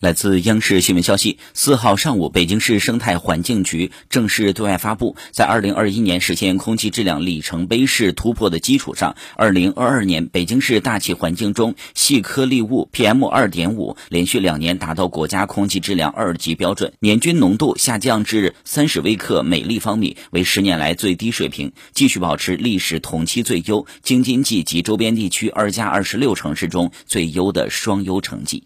[0.00, 28.64] 来自央视新闻消息四号上午北京市生态环境局正式对外发布在二零二一年实现空气质量里程碑式突破的基础上二零二二年北京市大气环境中细颗粒物 pm 二点五连续两年达到国家空气质量二级标准年均浓度下降至三十微克每立方米为十年来最低水平继续保持历史同期最优京津冀及周边地区二加二十六城市中最优的双优成绩。